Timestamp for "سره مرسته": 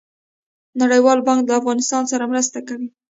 2.11-2.59